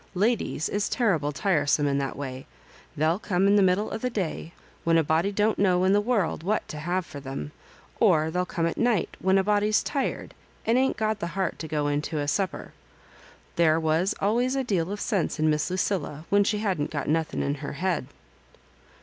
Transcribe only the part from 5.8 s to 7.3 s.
in the world what to have for